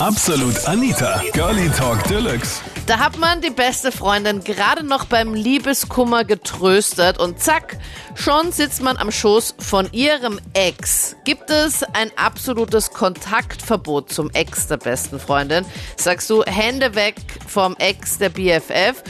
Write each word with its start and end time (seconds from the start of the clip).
Absolut 0.00 0.68
Anita, 0.68 1.22
Girlie 1.32 1.70
Talk 1.70 2.04
Deluxe. 2.04 2.60
Da 2.86 2.98
hat 2.98 3.16
man 3.18 3.40
die 3.40 3.48
beste 3.48 3.90
Freundin 3.90 4.44
gerade 4.44 4.84
noch 4.84 5.06
beim 5.06 5.32
Liebeskummer 5.32 6.24
getröstet 6.24 7.18
und 7.18 7.40
zack, 7.40 7.78
schon 8.14 8.52
sitzt 8.52 8.82
man 8.82 8.98
am 8.98 9.10
Schoß 9.10 9.54
von 9.58 9.88
ihrem 9.92 10.38
Ex. 10.52 11.16
Gibt 11.24 11.48
es 11.48 11.82
ein 11.94 12.10
absolutes 12.16 12.90
Kontaktverbot 12.90 14.12
zum 14.12 14.30
Ex 14.32 14.66
der 14.66 14.76
besten 14.76 15.18
Freundin? 15.18 15.64
Sagst 15.96 16.28
du 16.28 16.42
Hände 16.44 16.94
weg 16.94 17.16
vom 17.46 17.74
Ex 17.78 18.18
der 18.18 18.28
BFF? 18.28 19.02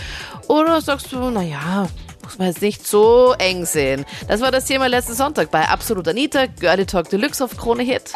Oder 0.47 0.81
sagst 0.81 1.11
du, 1.11 1.31
naja, 1.31 1.89
muss 2.23 2.39
man 2.39 2.47
jetzt 2.47 2.63
nicht 2.63 2.87
so 2.87 3.35
eng 3.39 3.67
sehen? 3.67 4.07
Das 4.29 4.41
war 4.41 4.53
das 4.53 4.67
Thema 4.67 4.87
letzten 4.87 5.15
Sonntag 5.15 5.51
bei 5.51 5.69
Absolut 5.69 6.07
Anita, 6.07 6.47
Girlie 6.47 6.87
Talk 6.87 7.11
Deluxe 7.11 7.43
auf 7.43 7.57
Krone 7.57 7.83
Hit. 7.83 8.13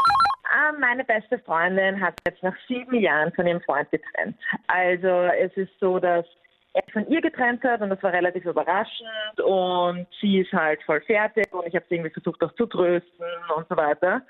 Meine 0.80 1.04
beste 1.04 1.38
Freundin 1.40 2.00
hat 2.00 2.14
jetzt 2.26 2.42
nach 2.42 2.56
sieben 2.66 2.98
Jahren 2.98 3.32
von 3.32 3.46
ihrem 3.46 3.60
Freund 3.60 3.90
getrennt. 3.90 4.36
Also 4.66 5.08
es 5.08 5.54
ist 5.56 5.78
so, 5.78 5.98
dass 5.98 6.24
er 6.72 6.82
von 6.92 7.06
ihr 7.08 7.20
getrennt 7.20 7.62
hat 7.64 7.82
und 7.82 7.90
das 7.90 8.02
war 8.02 8.12
relativ 8.12 8.44
überraschend 8.46 9.40
und 9.44 10.06
sie 10.20 10.40
ist 10.40 10.52
halt 10.52 10.82
voll 10.84 11.00
fertig 11.02 11.52
und 11.52 11.66
ich 11.66 11.74
habe 11.74 11.84
sie 11.88 11.96
irgendwie 11.96 12.12
versucht 12.12 12.42
auch 12.42 12.54
zu 12.54 12.66
trösten 12.66 13.26
und 13.56 13.68
so 13.68 13.76
weiter. 13.76 14.22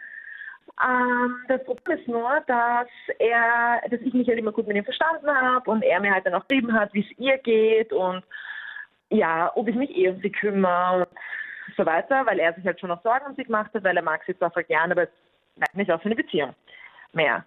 Ähm, 0.82 1.36
das 1.48 1.62
Problem 1.64 1.98
ist 1.98 2.08
nur, 2.08 2.40
dass 2.46 2.88
er, 3.18 3.82
dass 3.88 4.00
ich 4.00 4.14
mich 4.14 4.26
halt 4.26 4.38
immer 4.38 4.52
gut 4.52 4.66
mit 4.66 4.76
ihm 4.76 4.84
verstanden 4.84 5.30
habe 5.30 5.70
und 5.70 5.82
er 5.82 6.00
mir 6.00 6.12
halt 6.12 6.26
dann 6.26 6.34
auch 6.34 6.46
geschrieben 6.48 6.72
hat, 6.72 6.92
wie 6.94 7.00
es 7.00 7.18
ihr 7.18 7.38
geht 7.38 7.92
und 7.92 8.24
ja, 9.10 9.52
ob 9.54 9.68
ich 9.68 9.74
mich 9.76 9.94
eh 9.96 10.08
um 10.08 10.20
sie 10.20 10.30
kümmere 10.30 11.06
und 11.66 11.76
so 11.76 11.84
weiter, 11.86 12.24
weil 12.26 12.38
er 12.38 12.54
sich 12.54 12.64
halt 12.64 12.80
schon 12.80 12.88
noch 12.88 13.02
Sorgen 13.02 13.26
um 13.26 13.34
sie 13.36 13.44
gemacht 13.44 13.72
hat, 13.74 13.84
weil 13.84 13.96
er 13.96 14.02
mag 14.02 14.22
sie 14.26 14.36
zwar 14.36 14.50
voll 14.50 14.64
gern, 14.64 14.92
aber 14.92 15.08
nicht 15.74 15.90
für 15.90 16.04
eine 16.04 16.16
Beziehung 16.16 16.54
mehr. 17.12 17.44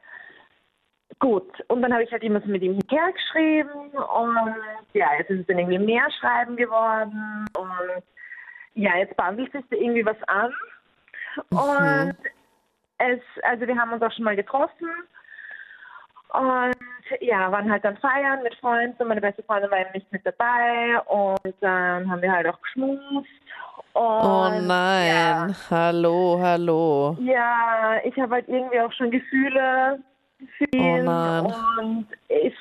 Gut, 1.20 1.62
und 1.68 1.82
dann 1.82 1.94
habe 1.94 2.04
ich 2.04 2.12
halt 2.12 2.24
immer 2.24 2.42
so 2.42 2.48
mit 2.48 2.64
ihm 2.64 2.74
hinterher 2.74 3.12
geschrieben 3.12 3.92
und 3.92 4.56
ja, 4.94 5.08
jetzt 5.18 5.30
ist 5.30 5.42
es 5.42 5.48
dann 5.48 5.60
irgendwie 5.60 5.80
mehr 5.80 6.10
Schreiben 6.20 6.56
geworden 6.56 7.46
und 7.58 8.04
ja, 8.74 8.98
jetzt 8.98 9.16
bandelt 9.16 9.52
sich 9.52 9.64
da 9.70 9.78
irgendwie 9.78 10.06
was 10.06 10.22
an 10.28 10.54
und 11.50 12.18
es, 12.98 13.22
also 13.44 13.68
wir 13.68 13.78
haben 13.78 13.94
uns 13.94 14.02
auch 14.02 14.12
schon 14.12 14.26
mal 14.26 14.36
getroffen 14.36 14.90
und 16.30 16.76
ja, 17.22 17.52
waren 17.52 17.72
halt 17.72 17.86
dann 17.86 17.98
feiern 17.98 18.42
mit 18.42 18.56
Freunden 18.56 19.02
und 19.02 19.08
meine 19.08 19.22
beste 19.22 19.44
Freundin 19.44 19.70
war 19.70 19.80
eben 19.80 19.92
nicht 19.94 20.12
mit 20.12 20.26
dabei 20.26 21.00
und 21.06 21.56
dann 21.62 22.10
haben 22.10 22.22
wir 22.22 22.32
halt 22.32 22.48
auch 22.48 22.60
geschmust 22.62 23.30
und 23.94 24.02
Oh 24.02 24.50
nein, 24.62 25.08
ja, 25.10 25.48
hallo, 25.70 26.40
hallo. 26.42 27.18
ja, 27.22 27.98
ich 28.04 28.18
habe 28.20 28.36
halt 28.36 28.48
irgendwie 28.48 28.80
auch 28.80 28.92
schon 28.94 29.12
Gefühle 29.12 30.00
für 30.58 30.66
Oh 30.76 30.78
ihn 30.78 31.06
Mann. 31.06 31.46
und 31.80 32.08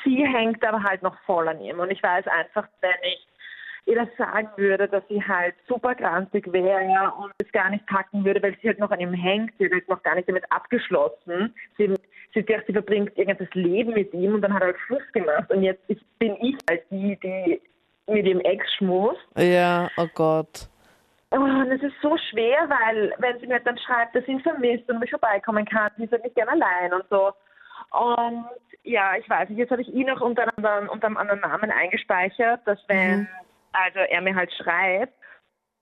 sie 0.04 0.26
hängt 0.26 0.64
aber 0.64 0.82
halt 0.82 1.02
noch 1.02 1.16
voll 1.26 1.48
an 1.48 1.60
ihm 1.60 1.78
und 1.80 1.90
ich 1.90 2.02
weiß 2.02 2.26
einfach, 2.28 2.66
wenn 2.80 2.90
ich 3.04 3.26
ihr 3.86 3.96
das 3.96 4.08
sagen 4.16 4.48
würde, 4.56 4.86
dass 4.86 5.02
sie 5.08 5.20
halt 5.20 5.54
super 5.66 5.94
grantig 5.96 6.52
wäre 6.52 7.12
und 7.18 7.32
es 7.44 7.50
gar 7.50 7.68
nicht 7.70 7.84
packen 7.86 8.24
würde, 8.24 8.40
weil 8.40 8.56
sie 8.62 8.68
halt 8.68 8.78
noch 8.78 8.92
an 8.92 9.00
ihm 9.00 9.12
hängt, 9.12 9.52
sie 9.58 9.68
halt 9.68 9.88
noch 9.88 10.00
gar 10.04 10.14
nicht 10.14 10.28
damit 10.28 10.44
abgeschlossen. 10.52 11.52
Sie, 11.76 11.92
sie 12.32 12.44
gedacht, 12.44 12.62
sie 12.68 12.72
verbringt 12.74 13.18
irgendwas 13.18 13.52
Leben 13.54 13.94
mit 13.94 14.14
ihm 14.14 14.34
und 14.34 14.42
dann 14.42 14.54
hat 14.54 14.62
er 14.62 14.66
halt 14.68 14.78
Schluss 14.86 15.02
gemacht 15.12 15.50
und 15.50 15.62
jetzt 15.64 15.82
ich, 15.88 15.98
bin 16.20 16.36
ich 16.40 16.54
halt 16.70 16.84
die, 16.92 17.18
die 17.18 17.60
mit 18.06 18.24
dem 18.24 18.38
Ex 18.42 18.64
schmust. 18.74 19.18
Ja, 19.36 19.88
oh 19.96 20.06
Gott. 20.14 20.68
Oh, 21.32 21.36
und 21.36 21.70
es 21.72 21.82
ist 21.82 21.94
so 22.02 22.16
schwer, 22.30 22.68
weil 22.68 23.14
wenn 23.18 23.38
sie 23.40 23.46
mir 23.46 23.58
dann 23.60 23.78
schreibt, 23.78 24.14
dass 24.14 24.24
sie 24.26 24.32
ihn 24.32 24.40
vermisst 24.40 24.88
und 24.90 25.00
mich 25.00 25.10
vorbeikommen 25.10 25.64
kann, 25.64 25.90
sie 25.96 26.04
ist 26.04 26.12
nicht 26.22 26.34
gern 26.34 26.48
allein 26.48 26.92
und 26.92 27.04
so. 27.08 27.32
Und 27.90 28.46
ja, 28.84 29.16
ich 29.16 29.28
weiß 29.28 29.48
nicht, 29.48 29.58
jetzt 29.58 29.70
habe 29.70 29.82
ich 29.82 29.88
ihn 29.88 30.06
noch 30.08 30.20
unter 30.20 30.42
einem, 30.42 30.52
anderen- 30.56 30.88
unter 30.88 31.06
einem 31.06 31.16
anderen 31.16 31.40
Namen 31.40 31.70
eingespeichert, 31.70 32.60
dass 32.66 32.78
wenn, 32.88 33.28
also 33.72 34.00
er 34.00 34.20
mir 34.20 34.34
halt 34.34 34.52
schreibt 34.52 35.14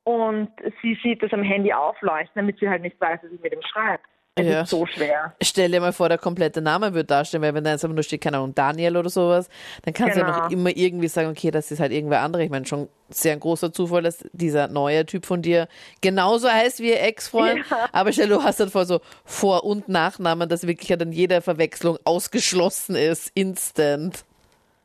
und 0.04 0.50
sie 0.82 0.98
sieht 1.02 1.22
das 1.22 1.32
am 1.32 1.42
Handy 1.42 1.72
aufleuchten, 1.72 2.32
damit 2.34 2.58
sie 2.58 2.68
halt 2.68 2.82
nicht 2.82 3.00
weiß, 3.00 3.20
dass 3.20 3.32
ich 3.32 3.40
mit 3.40 3.52
ihm 3.52 3.62
schreibe. 3.62 4.02
Es 4.36 4.46
Ja. 4.46 4.60
ist 4.62 4.70
so 4.70 4.86
schwer. 4.86 5.34
Stell 5.42 5.70
dir 5.72 5.80
mal 5.80 5.92
vor, 5.92 6.08
der 6.08 6.16
komplette 6.16 6.62
Name 6.62 6.94
wird 6.94 7.10
dastehen, 7.10 7.42
weil 7.42 7.52
wenn 7.52 7.64
da 7.64 7.72
jetzt 7.72 7.84
einfach 7.84 7.94
nur 7.96 8.04
steht, 8.04 8.20
keine 8.22 8.36
Ahnung, 8.38 8.54
Daniel 8.54 8.96
oder 8.96 9.10
sowas, 9.10 9.48
dann 9.82 9.92
kannst 9.92 10.16
du 10.16 10.20
ja 10.20 10.26
noch 10.26 10.48
Genau. 10.48 10.60
immer 10.60 10.70
irgendwie 10.74 11.08
sagen, 11.08 11.28
okay, 11.30 11.50
das 11.50 11.70
ist 11.72 11.80
halt 11.80 11.90
irgendwer 11.92 12.20
andere. 12.20 12.44
Ich 12.44 12.50
meine, 12.50 12.64
schon 12.64 12.88
sehr 13.08 13.32
ein 13.32 13.40
großer 13.40 13.72
Zufall, 13.72 14.02
dass 14.02 14.24
dieser 14.32 14.68
neue 14.68 15.04
Typ 15.04 15.26
von 15.26 15.42
dir 15.42 15.66
genauso 16.00 16.48
heißt 16.48 16.78
wie 16.80 16.90
ihr 16.90 17.02
Ex-Freund. 17.02 17.64
Ja. 17.68 17.88
Aber 17.92 18.12
stell 18.12 18.28
dir, 18.28 18.34
du 18.36 18.42
hast 18.44 18.60
dann 18.60 18.70
vor 18.70 18.84
so 18.86 19.00
Vor- 19.24 19.64
und 19.64 19.88
Nachnamen, 19.88 20.48
dass 20.48 20.66
wirklich 20.66 20.96
dann 20.96 21.10
jede 21.12 21.40
Verwechslung 21.42 21.98
ausgeschlossen 22.04 22.94
ist, 22.94 23.32
instant. 23.34 24.24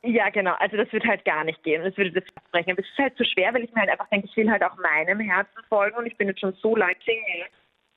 Ja, 0.02 0.30
genau. 0.30 0.54
Also 0.60 0.76
das 0.78 0.92
wird 0.92 1.06
halt 1.06 1.24
gar 1.24 1.44
nicht 1.44 1.62
gehen. 1.64 1.84
Das 1.84 1.96
würde 1.98 2.12
das 2.12 2.24
brechen. 2.52 2.72
Aber 2.72 2.80
es 2.82 2.86
ist 2.88 2.98
halt 2.98 3.14
so 3.18 3.24
schwer, 3.24 3.54
weil 3.54 3.64
ich 3.64 3.74
mir 3.74 3.82
halt 3.82 3.90
einfach 3.92 4.10
denke, 4.10 4.28
ich 4.30 4.36
will 4.38 4.50
halt 4.50 4.64
auch 4.64 4.76
meinem 4.78 5.20
Herzen 5.20 5.64
folgen 5.70 5.98
und 5.98 6.06
ich 6.08 6.18
bin 6.18 6.28
jetzt 6.28 6.40
schon 6.42 6.54
so 6.62 6.76
lange 6.76 6.96
Single 7.06 7.46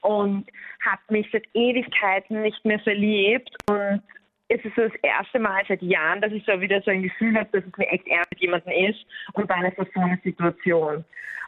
und 0.03 0.47
habe 0.85 1.01
mich 1.09 1.29
seit 1.33 1.45
Ewigkeiten 1.55 2.43
nicht 2.43 2.65
mehr 2.65 2.79
verliebt 2.81 3.51
und 3.71 4.03
es 4.49 4.65
ist 4.65 4.75
so 4.77 4.83
das 4.83 4.95
erste 5.03 5.39
Mal 5.39 5.63
seit 5.69 5.83
Jahren, 5.83 6.21
dass 6.23 6.33
ich 6.33 6.43
so 6.47 6.59
wieder 6.61 6.81
so 6.83 6.91
ein 6.91 7.03
Gefühl 7.03 7.35
habe, 7.37 7.49
dass 7.53 7.65
es 7.71 7.77
mir 7.77 7.87
echt 7.89 8.07
ernst 8.07 8.31
mit 8.31 8.41
jemandem 8.41 8.73
ist 8.91 8.99
und 9.35 9.51
dann 9.51 9.65
ist 9.67 9.79
das 9.79 9.87
so 9.95 10.01
eine 10.01 10.19
Situation. 10.25 11.05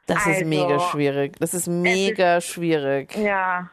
Das 0.06 0.19
ist 0.27 0.27
Also, 0.27 0.44
mega 0.47 0.78
schwierig. 0.81 1.37
Das 1.39 1.55
ist 1.55 1.66
mega 1.69 2.41
schwierig. 2.41 3.16
Ja, 3.16 3.71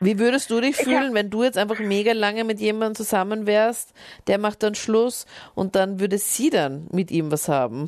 Wie 0.00 0.18
würdest 0.18 0.50
du 0.50 0.60
dich 0.60 0.76
hab- 0.76 0.84
fühlen, 0.84 1.14
wenn 1.14 1.30
du 1.30 1.42
jetzt 1.44 1.56
einfach 1.56 1.78
mega 1.78 2.12
lange 2.12 2.44
mit 2.44 2.60
jemandem 2.60 2.94
zusammen 2.96 3.46
wärst, 3.46 3.94
der 4.26 4.38
macht 4.38 4.62
dann 4.62 4.74
Schluss 4.74 5.26
und 5.54 5.74
dann 5.76 6.00
würde 6.00 6.18
sie 6.18 6.50
dann 6.50 6.88
mit 6.92 7.10
ihm 7.10 7.30
was 7.32 7.48
haben? 7.48 7.86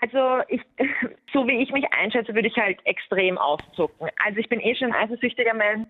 Also 0.00 0.42
ich, 0.48 0.62
so 1.32 1.46
wie 1.46 1.62
ich 1.62 1.72
mich 1.72 1.84
einschätze, 1.92 2.34
würde 2.34 2.48
ich 2.48 2.56
halt 2.56 2.78
extrem 2.84 3.38
aufzucken. 3.38 4.08
Also 4.24 4.38
ich 4.38 4.48
bin 4.48 4.60
eh 4.60 4.74
schon 4.74 4.92
ein 4.92 5.04
eifersüchtiger 5.04 5.54
Mensch 5.54 5.88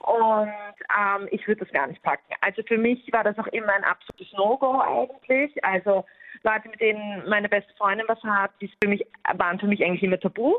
und 0.00 0.52
ähm, 0.98 1.28
ich 1.30 1.46
würde 1.46 1.64
das 1.64 1.72
gar 1.72 1.86
nicht 1.86 2.02
packen. 2.02 2.34
Also 2.40 2.62
für 2.62 2.78
mich 2.78 3.12
war 3.12 3.24
das 3.24 3.38
auch 3.38 3.46
immer 3.48 3.72
ein 3.72 3.84
absolutes 3.84 4.32
No-Go 4.32 4.80
eigentlich. 4.80 5.62
Also 5.64 6.04
Leute, 6.42 6.68
mit 6.68 6.80
denen 6.80 7.28
meine 7.28 7.48
beste 7.48 7.72
Freundin 7.74 8.08
was 8.08 8.22
hat, 8.22 8.52
die 8.60 8.70
für 8.82 8.88
mich, 8.88 9.06
waren 9.36 9.60
für 9.60 9.66
mich 9.66 9.84
eigentlich 9.84 10.02
immer 10.02 10.18
tabu. 10.18 10.56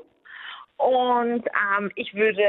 Und 0.78 1.46
ähm, 1.78 1.92
ich 1.96 2.14
würde, 2.14 2.44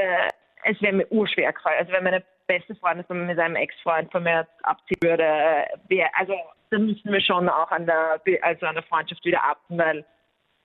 es 0.64 0.80
wäre 0.82 0.92
mir 0.94 1.10
urschwer 1.10 1.52
gefallen. 1.52 1.78
Also 1.78 1.92
wenn 1.92 2.04
meine 2.04 2.22
beste 2.46 2.74
Freundin 2.74 3.06
von 3.06 3.26
mit 3.26 3.36
seinem 3.36 3.56
Ex-Freund 3.56 4.10
von 4.12 4.24
mir 4.24 4.46
abziehen 4.62 4.98
würde, 5.02 5.66
wäre, 5.88 6.10
also 6.18 6.34
da 6.70 6.78
müssten 6.78 7.12
wir 7.12 7.20
schon 7.20 7.48
auch 7.48 7.70
an 7.70 7.86
der, 7.86 8.20
also 8.42 8.66
an 8.66 8.74
der 8.74 8.84
Freundschaft 8.84 9.24
wieder 9.24 9.42
achten, 9.42 9.78
weil 9.78 10.04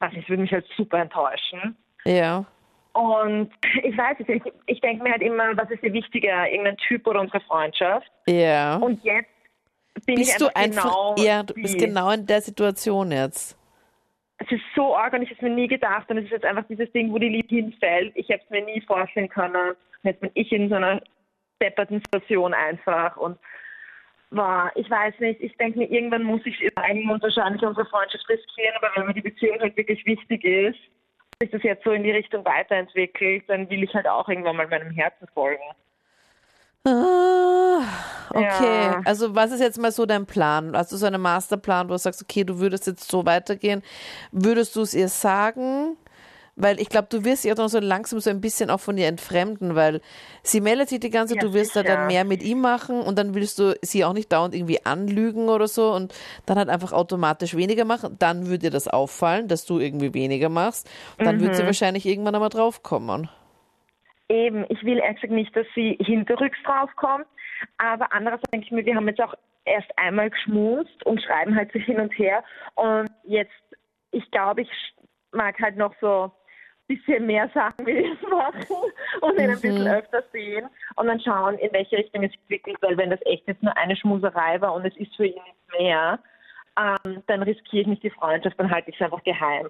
nicht, 0.02 0.24
es 0.24 0.30
würde 0.30 0.42
mich 0.44 0.52
halt 0.52 0.66
super 0.76 1.00
enttäuschen. 1.00 1.76
Ja. 2.06 2.46
Und 2.94 3.52
ich 3.84 3.96
weiß 3.98 4.18
es 4.20 4.28
nicht, 4.28 4.46
ich, 4.46 4.54
ich 4.66 4.82
denke 4.82 5.04
mir 5.04 5.12
halt 5.12 5.22
immer, 5.22 5.56
was 5.56 5.70
ist 5.70 5.84
dir 5.84 5.94
wichtiger, 5.94 6.50
irgendein 6.50 6.78
Typ 6.78 7.06
oder 7.08 7.20
unsere 7.22 7.42
Freundschaft? 7.42 8.12
Ja. 8.28 8.78
Und 8.78 9.04
jetzt 9.04 9.30
bin 10.06 10.16
bist 10.16 10.32
ich 10.32 10.38
du 10.38 10.48
einfach, 10.56 10.86
einfach, 10.86 11.16
genau 11.16 11.16
ja, 11.18 11.44
du 11.44 11.54
bist 11.54 11.76
die- 11.76 11.86
genau 11.86 12.12
in 12.12 12.26
der 12.26 12.42
Situation 12.42 13.12
jetzt. 13.12 13.58
Es 14.40 14.52
ist 14.52 14.62
so 14.76 14.96
arg 14.96 15.14
und 15.14 15.24
ich 15.24 15.30
habe 15.30 15.38
es 15.38 15.42
mir 15.42 15.50
nie 15.50 15.68
gedacht 15.68 16.10
und 16.12 16.18
es 16.20 16.26
ist 16.26 16.32
jetzt 16.32 16.46
einfach 16.46 16.66
dieses 16.70 16.92
Ding, 16.92 17.12
wo 17.12 17.18
die 17.18 17.30
Liebe 17.30 17.56
hinfällt. 17.56 18.12
Ich 18.16 18.30
habe 18.30 18.40
es 18.44 18.50
mir 18.52 18.64
nie 18.64 18.82
vorstellen 18.82 19.30
können. 19.30 19.76
Jetzt 20.04 20.22
bin 20.22 20.30
ich 20.36 20.52
in 20.52 20.70
so 20.70 20.76
einer 20.76 21.02
depperten 21.60 22.00
Situation 22.02 22.54
einfach 22.54 23.18
und 23.18 23.40
war, 24.30 24.72
ich 24.76 24.90
weiß 24.90 25.14
nicht, 25.20 25.42
ich 25.42 25.56
denke 25.58 25.80
mir, 25.80 25.90
irgendwann 25.90 26.24
muss 26.24 26.42
ich 26.46 26.60
irgendwann 26.62 27.10
und 27.16 27.24
wahrscheinlich 27.24 27.62
unsere 27.64 27.86
Freundschaft 27.88 28.28
riskieren, 28.30 28.76
aber 28.78 28.90
wenn 28.96 29.08
mir 29.08 29.14
die 29.14 29.22
Beziehung 29.22 29.60
halt 29.60 29.78
wirklich 29.78 30.06
wichtig 30.06 30.44
ist, 30.44 30.80
sich 31.40 31.52
das 31.52 31.64
jetzt 31.64 31.84
so 31.84 31.92
in 31.92 32.04
die 32.04 32.12
Richtung 32.12 32.44
weiterentwickelt, 32.44 33.44
dann 33.48 33.70
will 33.70 33.84
ich 33.84 33.94
halt 33.94 34.08
auch 34.08 34.28
irgendwann 34.28 34.58
mal 34.58 34.68
meinem 34.68 34.92
Herzen 34.92 35.28
folgen. 35.34 35.64
Ah, 36.84 37.82
okay. 38.30 38.86
Ja. 38.86 39.02
Also 39.06 39.36
was 39.36 39.52
ist 39.52 39.60
jetzt 39.60 39.80
mal 39.80 39.92
so 39.92 40.06
dein 40.06 40.26
Plan? 40.26 40.76
Hast 40.76 40.92
du 40.92 40.96
so 40.98 41.06
einen 41.06 41.22
Masterplan, 41.22 41.88
wo 41.88 41.94
du 41.94 41.98
sagst, 41.98 42.22
okay, 42.22 42.44
du 42.44 42.60
würdest 42.60 42.88
jetzt 42.88 43.10
so 43.10 43.26
weitergehen? 43.26 43.84
Würdest 44.32 44.76
du 44.76 44.82
es 44.82 44.94
ihr 44.94 45.10
sagen? 45.10 45.98
Weil 46.60 46.80
ich 46.82 46.90
glaube, 46.90 47.08
du 47.12 47.24
wirst 47.24 47.44
sie 47.44 47.52
auch 47.54 47.58
noch 47.58 47.70
so 47.70 47.80
langsam 47.80 48.20
so 48.20 48.32
ein 48.32 48.42
bisschen 48.42 48.72
auch 48.72 48.80
von 48.80 48.98
ihr 48.98 49.08
entfremden, 49.08 49.76
weil 49.76 50.02
sie 50.42 50.60
meldet 50.60 50.90
sich 50.90 51.00
die 51.00 51.12
ganze 51.12 51.36
Zeit, 51.36 51.44
Ja, 51.44 51.50
du 51.50 51.54
wirst 51.54 51.76
da 51.76 51.84
dann 51.84 52.08
mehr 52.08 52.26
mit 52.26 52.42
ihm 52.42 52.62
machen 52.62 53.00
und 53.02 53.20
dann 53.20 53.36
willst 53.36 53.60
du 53.60 53.76
sie 53.84 54.04
auch 54.04 54.14
nicht 54.14 54.32
dauernd 54.34 54.56
irgendwie 54.56 54.84
anlügen 54.84 55.50
oder 55.50 55.68
so 55.68 55.94
und 55.94 56.16
dann 56.48 56.58
halt 56.58 56.70
einfach 56.70 56.94
automatisch 56.94 57.56
weniger 57.56 57.86
machen. 57.86 58.16
Dann 58.18 58.48
würde 58.48 58.58
dir 58.58 58.72
das 58.72 58.88
auffallen, 58.88 59.48
dass 59.48 59.66
du 59.66 59.78
irgendwie 59.80 60.16
weniger 60.16 60.50
machst. 60.50 60.90
Dann 61.20 61.40
wird 61.42 61.56
sie 61.56 61.62
Mhm. 61.62 61.68
wahrscheinlich 61.68 62.08
irgendwann 62.08 62.34
einmal 62.34 62.50
draufkommen. 62.50 63.30
Eben, 64.30 64.66
ich 64.70 64.84
will 64.84 64.98
ehrlich 64.98 65.22
gesagt 65.22 65.34
nicht, 65.34 65.56
dass 65.56 65.68
sie 65.76 65.96
hinterrücks 66.02 66.58
draufkommt, 66.66 67.28
aber 67.78 68.12
andererseits 68.12 68.50
denke 68.52 68.66
ich 68.66 68.72
mir, 68.72 68.84
wir 68.86 68.96
haben 68.96 69.08
jetzt 69.08 69.22
auch 69.22 69.36
erst 69.64 69.88
einmal 69.98 70.30
geschmust 70.32 71.06
und 71.06 71.22
schreiben 71.22 71.56
halt 71.56 71.72
so 71.72 71.80
hin 71.80 72.00
und 72.00 72.12
her 72.18 72.44
und 72.76 73.10
jetzt, 73.24 73.54
ich 74.12 74.30
glaube, 74.32 74.64
ich 74.64 74.70
mag 75.32 75.60
halt 75.62 75.78
noch 75.78 75.94
so 76.02 76.32
bisschen 76.88 77.26
mehr 77.26 77.50
Sachen 77.54 77.86
wie 77.86 77.96
wir 77.96 78.14
es 78.14 78.30
machen 78.30 78.92
und 79.22 79.34
ihn 79.40 79.50
ein 79.50 79.60
bisschen 79.60 79.84
Mhm. 79.84 79.88
öfter 79.88 80.24
sehen 80.32 80.68
und 80.96 81.08
dann 81.08 81.20
schauen, 81.20 81.58
in 81.60 81.72
welche 81.74 81.98
Richtung 81.98 82.24
es 82.24 82.32
sich 82.32 82.40
entwickelt, 82.42 82.78
weil 82.82 82.98
wenn 82.98 83.10
das 83.10 83.20
echt 83.26 83.48
jetzt 83.48 83.62
nur 83.64 83.76
eine 83.78 83.96
Schmuserei 83.96 84.60
war 84.62 84.74
und 84.74 84.86
es 84.86 84.96
ist 84.98 85.16
für 85.16 85.26
ihn 85.26 85.42
nichts 85.44 85.80
mehr, 85.80 86.20
ähm, 86.80 87.24
dann 87.28 87.44
riskiere 87.44 87.82
ich 87.82 87.88
nicht 87.88 88.04
die 88.04 88.10
Freundschaft, 88.10 88.60
dann 88.60 88.72
halte 88.72 88.90
ich 88.90 88.96
es 89.00 89.02
einfach 89.06 89.24
geheim. 89.24 89.70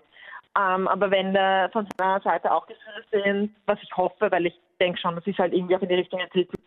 Ähm, 0.57 0.87
aber 0.87 1.11
wenn 1.11 1.33
da 1.33 1.69
von 1.69 1.87
seiner 1.97 2.19
Seite 2.21 2.51
auch 2.51 2.67
Gefühle 2.67 3.03
sind, 3.11 3.55
was 3.65 3.79
ich 3.81 3.95
hoffe, 3.95 4.31
weil 4.31 4.45
ich 4.47 4.59
denke 4.79 4.99
schon, 4.99 5.15
das 5.15 5.25
ist 5.27 5.37
halt 5.39 5.53
irgendwie 5.53 5.75
auch 5.75 5.81
in 5.81 5.89
die 5.89 5.95
Richtung 5.95 6.19
entwickelt, 6.19 6.59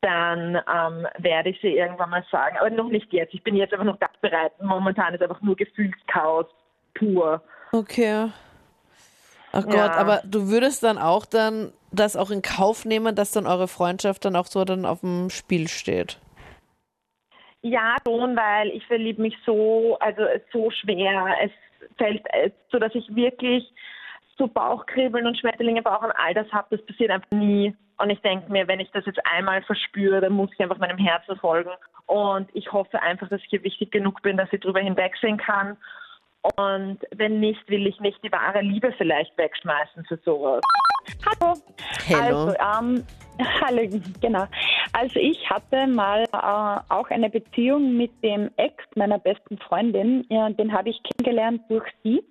dann 0.00 0.56
ähm, 0.56 1.06
werde 1.18 1.50
ich 1.50 1.60
sie 1.60 1.76
irgendwann 1.76 2.10
mal 2.10 2.24
sagen. 2.30 2.56
Aber 2.58 2.68
noch 2.70 2.88
nicht 2.88 3.10
jetzt. 3.12 3.32
Ich 3.32 3.42
bin 3.42 3.56
jetzt 3.56 3.72
einfach 3.72 3.84
noch 3.86 3.98
ganz 3.98 4.16
bereit. 4.20 4.52
Momentan 4.60 5.14
ist 5.14 5.22
einfach 5.22 5.40
nur 5.40 5.56
Gefühlschaos 5.56 6.46
pur. 6.94 7.42
Okay. 7.72 8.28
Ach 9.56 9.64
Gott, 9.64 9.74
Ja. 9.74 9.92
aber 9.92 10.20
du 10.24 10.48
würdest 10.48 10.82
dann 10.82 10.98
auch 10.98 11.24
dann 11.26 11.72
das 11.92 12.16
auch 12.16 12.30
in 12.30 12.42
Kauf 12.42 12.84
nehmen, 12.84 13.14
dass 13.14 13.30
dann 13.30 13.46
eure 13.46 13.68
Freundschaft 13.68 14.24
dann 14.24 14.34
auch 14.34 14.46
so 14.46 14.64
dann 14.64 14.84
auf 14.84 15.00
dem 15.00 15.30
Spiel 15.30 15.68
steht. 15.68 16.18
Ja, 17.62 17.94
schon, 18.04 18.36
weil 18.36 18.68
ich 18.70 18.84
verliebe 18.86 19.22
mich 19.22 19.36
so, 19.46 19.96
also 20.00 20.22
so 20.52 20.70
schwer. 20.72 21.36
Es 21.40 21.52
fällt, 21.96 22.26
äh, 22.32 22.50
so 22.72 22.80
dass 22.80 22.94
ich 22.96 23.06
wirklich 23.14 23.64
so 24.36 24.48
Bauchkribbeln 24.48 25.24
und 25.24 25.38
Schmetterlinge 25.38 25.82
Bauch 25.82 26.02
und 26.02 26.10
all 26.10 26.34
das 26.34 26.50
habe, 26.52 26.76
das 26.76 26.84
passiert 26.84 27.10
einfach 27.12 27.30
nie. 27.30 27.74
Und 27.98 28.10
ich 28.10 28.20
denke 28.22 28.50
mir, 28.50 28.66
wenn 28.66 28.80
ich 28.80 28.90
das 28.90 29.06
jetzt 29.06 29.20
einmal 29.24 29.62
verspüre, 29.62 30.20
dann 30.20 30.32
muss 30.32 30.50
ich 30.52 30.60
einfach 30.60 30.78
meinem 30.78 30.98
Herzen 30.98 31.36
folgen. 31.36 31.70
Und 32.06 32.50
ich 32.54 32.72
hoffe 32.72 33.00
einfach, 33.00 33.28
dass 33.28 33.40
ich 33.40 33.50
hier 33.50 33.62
wichtig 33.62 33.92
genug 33.92 34.20
bin, 34.22 34.36
dass 34.36 34.52
ich 34.52 34.60
drüber 34.60 34.80
hinwegsehen 34.80 35.38
kann. 35.38 35.76
Und 36.56 36.98
wenn 37.16 37.40
nicht, 37.40 37.68
will 37.68 37.86
ich 37.86 37.98
nicht 38.00 38.22
die 38.22 38.30
wahre 38.30 38.60
Liebe 38.60 38.92
vielleicht 38.98 39.36
wegschmeißen 39.38 40.04
für 40.04 40.18
sowas. 40.24 40.62
Hallo. 41.24 41.54
Hello. 42.06 42.38
Also, 42.38 42.54
ähm, 42.58 43.04
hallo, 43.62 44.00
genau. 44.20 44.44
Also 44.92 45.18
ich 45.18 45.48
hatte 45.48 45.86
mal 45.86 46.24
äh, 46.32 46.92
auch 46.92 47.08
eine 47.10 47.30
Beziehung 47.30 47.96
mit 47.96 48.10
dem 48.22 48.50
Ex 48.56 48.84
meiner 48.94 49.18
besten 49.18 49.58
Freundin. 49.58 50.26
Ja, 50.28 50.50
den 50.50 50.72
habe 50.72 50.90
ich 50.90 51.02
kennengelernt 51.02 51.62
durch 51.68 51.84
sie 52.02 52.22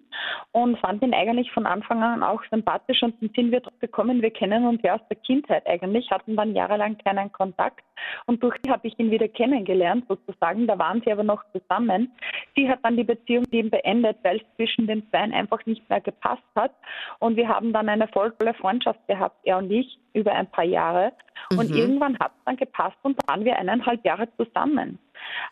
und 0.52 0.78
fand 0.80 1.02
ihn 1.04 1.14
eigentlich 1.14 1.52
von 1.52 1.66
Anfang 1.66 2.04
an 2.04 2.24
auch 2.24 2.42
sympathisch 2.52 3.02
und 3.04 3.16
dann 3.22 3.30
sind 3.36 3.52
wir 3.52 3.62
drauf 3.62 3.74
gekommen, 3.80 4.22
wir 4.22 4.32
kennen 4.32 4.66
uns 4.66 4.82
ja 4.84 4.96
aus 4.96 5.08
der 5.10 5.18
Kindheit 5.18 5.66
eigentlich, 5.68 6.10
hatten 6.12 6.36
dann 6.36 6.56
jahrelang 6.56 6.98
keinen 6.98 7.32
Kontakt. 7.32 7.84
Und 8.26 8.44
durch 8.44 8.56
sie 8.64 8.72
habe 8.72 8.88
ich 8.88 8.98
ihn 9.00 9.12
wieder 9.12 9.28
kennengelernt 9.28 10.06
sozusagen, 10.08 10.68
da 10.68 10.78
waren 10.78 11.02
sie 11.04 11.12
aber 11.12 11.24
noch 11.24 11.44
zusammen. 11.52 12.12
Sie 12.56 12.70
hat 12.70 12.80
dann 12.84 12.98
die 12.98 13.04
Beziehung 13.04 13.46
eben 13.52 13.70
beendet, 13.70 14.18
weil 14.24 14.38
es 14.38 14.56
zwischen 14.56 14.88
den 14.88 15.10
beiden 15.10 15.34
einfach 15.34 15.66
nicht 15.66 15.88
mehr 15.90 16.02
gepasst 16.02 16.44
hat. 16.56 16.72
Und 17.20 17.36
wir 17.36 17.48
haben 17.48 17.74
dann 17.74 17.90
eine 17.90 18.08
voll 18.08 18.32
tolle 18.32 18.54
Freundschaft 18.54 19.00
gehabt, 19.08 19.38
er 19.44 19.58
und 19.58 19.72
ich, 19.72 19.98
über 20.14 20.34
ein 20.34 20.48
paar 20.48 20.66
Jahre. 20.66 21.14
Und 21.58 21.72
irgendwann 21.76 22.18
hat 22.20 22.32
es 22.38 22.46
dann 22.46 22.58
gepasst 22.58 22.98
und 23.04 23.18
waren 23.28 23.46
wir 23.46 23.58
eineinhalb 23.58 24.04
Jahre 24.06 24.28
zusammen. 24.38 25.00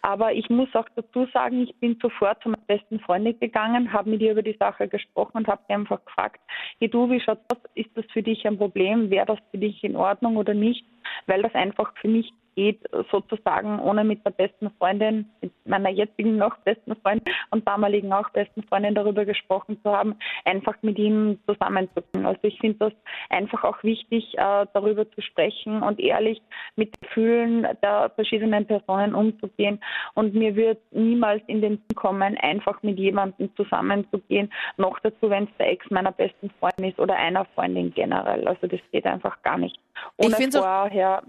Aber 0.01 0.33
ich 0.33 0.49
muss 0.49 0.73
auch 0.73 0.87
dazu 0.95 1.27
sagen, 1.33 1.63
ich 1.63 1.75
bin 1.77 1.97
sofort 2.01 2.41
zu 2.43 2.49
meiner 2.49 2.63
besten 2.67 2.99
Freundin 2.99 3.39
gegangen, 3.39 3.91
habe 3.93 4.09
mit 4.09 4.21
ihr 4.21 4.31
über 4.31 4.41
die 4.41 4.57
Sache 4.59 4.87
gesprochen 4.87 5.37
und 5.37 5.47
habe 5.47 5.61
sie 5.67 5.73
einfach 5.73 6.03
gefragt, 6.05 6.39
hey 6.79 6.89
du, 6.89 7.09
wie 7.09 7.19
schaut 7.19 7.39
das? 7.47 7.59
Ist 7.75 7.89
das 7.95 8.05
für 8.11 8.23
dich 8.23 8.45
ein 8.45 8.57
Problem? 8.57 9.09
Wäre 9.09 9.25
das 9.25 9.39
für 9.51 9.57
dich 9.57 9.83
in 9.83 9.95
Ordnung 9.95 10.37
oder 10.37 10.53
nicht? 10.53 10.85
Weil 11.27 11.41
das 11.41 11.53
einfach 11.55 11.93
für 11.97 12.07
mich 12.07 12.31
geht, 12.55 12.79
sozusagen, 13.11 13.79
ohne 13.79 14.03
mit 14.03 14.25
der 14.25 14.31
besten 14.31 14.71
Freundin, 14.77 15.29
mit 15.41 15.51
meiner 15.65 15.89
jetzigen 15.89 16.37
noch 16.37 16.57
besten 16.59 16.95
Freundin 16.97 17.33
und 17.49 17.67
damaligen 17.67 18.11
auch 18.13 18.29
besten 18.29 18.63
Freundin 18.63 18.95
darüber 18.95 19.25
gesprochen 19.25 19.79
zu 19.83 19.91
haben, 19.91 20.15
einfach 20.45 20.75
mit 20.81 20.97
ihm 20.97 21.39
zusammenzukommen. 21.47 22.25
Also 22.25 22.39
ich 22.43 22.59
finde 22.59 22.77
das 22.79 22.93
einfach 23.29 23.63
auch 23.63 23.81
wichtig, 23.83 24.33
äh, 24.37 24.65
darüber 24.73 25.09
zu 25.11 25.21
sprechen 25.21 25.81
und 25.81 25.99
ehrlich 25.99 26.41
mit 26.75 26.99
Gefühlen 27.01 27.67
der 27.81 28.11
verschiedenen 28.15 28.65
Personen 28.65 29.15
umzugehen. 29.15 29.79
Und 30.13 30.33
mir 30.33 30.55
wird 30.55 30.79
niemals 30.91 31.41
in 31.47 31.61
den 31.61 31.77
Sinn 31.77 31.95
kommen, 31.95 32.37
einfach 32.37 32.81
mit 32.83 32.97
jemandem 32.97 33.55
zusammenzugehen, 33.55 34.51
noch 34.77 34.99
dazu, 34.99 35.29
wenn 35.29 35.45
es 35.45 35.49
der 35.57 35.71
Ex 35.71 35.89
meiner 35.89 36.11
besten 36.11 36.49
Freundin 36.59 36.91
ist 36.91 36.99
oder 36.99 37.15
einer 37.15 37.45
Freundin 37.55 37.93
generell. 37.93 38.47
Also 38.47 38.67
das 38.67 38.79
geht 38.91 39.05
einfach 39.05 39.41
gar 39.43 39.57
nicht. 39.57 39.77
Ich 40.17 40.25
Ohne 40.25 40.51
vorher 40.51 41.23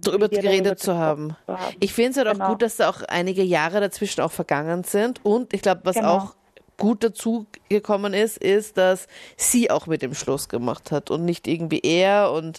Darüber 0.00 0.28
geredet 0.28 0.78
zu 0.78 0.96
haben. 0.96 1.36
zu 1.46 1.52
haben. 1.58 1.76
Ich 1.80 1.92
finde 1.92 2.10
es 2.10 2.16
halt 2.18 2.28
auch 2.28 2.32
Genau. 2.32 2.48
gut, 2.50 2.62
dass 2.62 2.76
da 2.76 2.90
auch 2.90 3.02
einige 3.02 3.42
Jahre 3.42 3.80
dazwischen 3.80 4.20
auch 4.20 4.32
vergangen 4.32 4.84
sind. 4.84 5.20
Und 5.24 5.54
ich 5.54 5.62
glaube, 5.62 5.82
was 5.84 5.96
Genau. 5.96 6.16
auch 6.16 6.34
gut 6.76 7.04
dazu 7.04 7.46
gekommen 7.68 8.14
ist, 8.14 8.36
ist, 8.36 8.76
dass 8.76 9.06
sie 9.36 9.70
auch 9.70 9.86
mit 9.86 10.02
dem 10.02 10.12
Schluss 10.12 10.48
gemacht 10.48 10.90
hat 10.90 11.10
und 11.12 11.24
nicht 11.24 11.46
irgendwie 11.46 11.78
er 11.80 12.32
und 12.32 12.58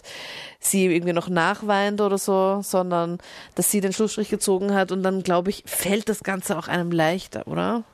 sie 0.58 0.86
irgendwie 0.86 1.12
noch 1.12 1.28
nachweint 1.28 2.00
oder 2.00 2.16
so, 2.16 2.60
sondern 2.62 3.18
dass 3.56 3.70
sie 3.70 3.82
den 3.82 3.92
Schlussstrich 3.92 4.30
gezogen 4.30 4.72
hat 4.74 4.90
und 4.90 5.02
dann, 5.02 5.22
glaube 5.22 5.50
ich, 5.50 5.62
fällt 5.66 6.08
das 6.08 6.22
Ganze 6.24 6.58
auch 6.58 6.66
einem 6.66 6.90
leichter, 6.90 7.46
oder? 7.46 7.84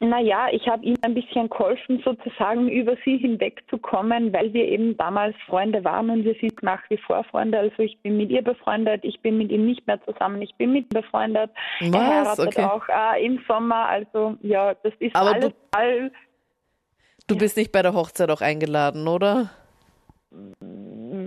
Naja, 0.00 0.48
ich 0.52 0.68
habe 0.68 0.84
ihm 0.84 0.96
ein 1.02 1.14
bisschen 1.14 1.48
geholfen, 1.48 2.02
sozusagen 2.04 2.68
über 2.68 2.96
sie 3.04 3.16
hinwegzukommen, 3.16 4.32
weil 4.32 4.52
wir 4.52 4.66
eben 4.68 4.96
damals 4.98 5.34
Freunde 5.46 5.82
waren 5.84 6.10
und 6.10 6.24
wir 6.24 6.34
sind 6.34 6.62
nach 6.62 6.82
wie 6.90 6.98
vor 6.98 7.24
Freunde. 7.24 7.58
Also 7.58 7.82
ich 7.82 7.98
bin 8.02 8.18
mit 8.18 8.30
ihr 8.30 8.42
befreundet, 8.42 9.04
ich 9.04 9.20
bin 9.20 9.38
mit 9.38 9.50
ihm 9.50 9.64
nicht 9.64 9.86
mehr 9.86 9.98
zusammen, 10.04 10.42
ich 10.42 10.54
bin 10.56 10.72
mit 10.74 10.84
ihm 10.86 11.00
befreundet. 11.00 11.50
Was? 11.80 11.94
Er 11.94 12.06
heiratet 12.08 12.48
Okay. 12.48 12.64
auch 12.64 12.84
äh, 12.88 13.24
im 13.24 13.40
Sommer, 13.48 13.86
also 13.86 14.36
ja, 14.42 14.74
das 14.82 14.92
ist 14.98 15.16
Aber 15.16 15.32
alles 15.34 15.50
du- 15.52 15.54
all, 15.78 16.12
Du 17.28 17.36
bist 17.36 17.56
nicht 17.56 17.72
bei 17.72 17.82
der 17.82 17.94
Hochzeit 17.94 18.30
auch 18.30 18.40
eingeladen, 18.42 19.08
oder? 19.08 19.50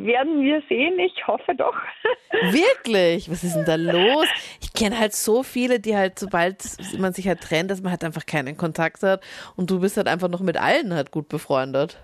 Werden 0.10 0.42
wir 0.42 0.62
sehen, 0.68 0.98
ich 1.00 1.28
hoffe 1.28 1.56
doch. 1.56 1.76
Wirklich? 2.52 3.30
Was 3.30 3.44
ist 3.44 3.56
denn 3.56 3.66
da 3.66 3.76
los? 3.76 4.28
Ich 4.60 4.74
kenne 4.74 5.00
halt 5.00 5.14
so 5.14 5.44
viele, 5.44 5.80
die 5.80 5.96
halt, 5.96 6.18
sobald 6.18 6.58
man 6.98 7.14
sich 7.14 7.28
halt 7.28 7.42
trennt, 7.42 7.70
dass 7.70 7.82
man 7.82 7.92
halt 7.92 8.04
einfach 8.04 8.26
keinen 8.26 8.58
Kontakt 8.58 9.04
hat 9.04 9.24
und 9.56 9.70
du 9.70 9.80
bist 9.80 9.98
halt 9.98 10.08
einfach 10.08 10.28
noch 10.28 10.42
mit 10.42 10.58
allen 10.58 10.94
halt 10.94 11.12
gut 11.12 11.30
befreundet. 11.30 12.00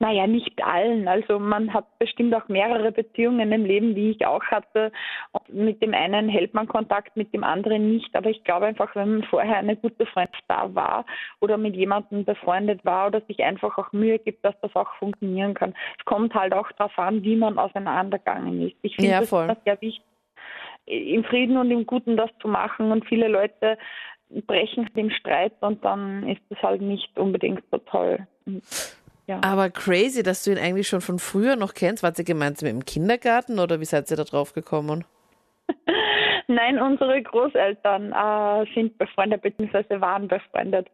Naja, 0.00 0.28
nicht 0.28 0.62
allen. 0.62 1.08
Also 1.08 1.40
man 1.40 1.74
hat 1.74 1.98
bestimmt 1.98 2.32
auch 2.32 2.46
mehrere 2.46 2.92
Beziehungen 2.92 3.50
im 3.50 3.64
Leben, 3.64 3.96
wie 3.96 4.10
ich 4.10 4.24
auch 4.24 4.44
hatte. 4.44 4.92
Und 5.32 5.52
mit 5.52 5.82
dem 5.82 5.92
einen 5.92 6.28
hält 6.28 6.54
man 6.54 6.68
Kontakt, 6.68 7.16
mit 7.16 7.34
dem 7.34 7.42
anderen 7.42 7.94
nicht. 7.94 8.14
Aber 8.14 8.30
ich 8.30 8.44
glaube 8.44 8.66
einfach, 8.66 8.94
wenn 8.94 9.18
man 9.18 9.22
vorher 9.24 9.56
eine 9.56 9.74
gute 9.76 10.06
Freundschaft 10.06 10.44
da 10.46 10.72
war 10.72 11.04
oder 11.40 11.56
mit 11.56 11.74
jemandem 11.74 12.24
befreundet 12.24 12.84
war 12.84 13.08
oder 13.08 13.20
sich 13.22 13.42
einfach 13.42 13.76
auch 13.76 13.90
Mühe 13.92 14.20
gibt, 14.20 14.44
dass 14.44 14.54
das 14.60 14.74
auch 14.76 14.94
funktionieren 15.00 15.54
kann. 15.54 15.74
Es 15.98 16.04
kommt 16.04 16.32
halt 16.32 16.52
auch 16.52 16.70
darauf 16.72 16.96
an, 16.96 17.24
wie 17.24 17.34
man 17.34 17.58
auseinandergegangen 17.58 18.68
ist. 18.68 18.76
Ich 18.82 18.94
finde 18.94 19.10
Ja, 19.10 19.20
das 19.20 19.30
voll. 19.30 19.44
immer 19.44 19.56
sehr 19.64 19.80
wichtig, 19.80 20.04
im 20.86 21.24
Frieden 21.24 21.56
und 21.56 21.72
im 21.72 21.86
Guten 21.86 22.16
das 22.16 22.30
zu 22.40 22.46
machen. 22.46 22.92
Und 22.92 23.04
viele 23.06 23.26
Leute 23.26 23.76
brechen 24.46 24.88
dem 24.94 25.10
Streit 25.10 25.54
und 25.60 25.84
dann 25.84 26.28
ist 26.28 26.42
es 26.50 26.62
halt 26.62 26.82
nicht 26.82 27.18
unbedingt 27.18 27.64
so 27.70 27.78
toll. 27.78 28.26
Ja. 29.28 29.40
Aber 29.44 29.68
crazy, 29.70 30.22
dass 30.22 30.42
du 30.44 30.50
ihn 30.52 30.58
eigentlich 30.58 30.88
schon 30.88 31.00
von 31.02 31.18
früher 31.18 31.54
noch 31.56 31.74
kennst. 31.74 32.02
Wart 32.02 32.18
ihr 32.18 32.24
gemeinsam 32.24 32.68
im 32.68 32.84
Kindergarten 32.84 33.58
oder 33.58 33.78
wie 33.78 33.84
seid 33.84 34.10
ihr 34.10 34.16
da 34.16 34.24
drauf 34.24 34.54
gekommen? 34.54 35.04
Nein, 36.48 36.80
unsere 36.80 37.22
Großeltern 37.22 38.12
äh, 38.12 38.66
sind 38.74 38.96
befreundet 38.96 39.42
bzw. 39.42 40.00
waren 40.00 40.28
befreundet. 40.28 40.88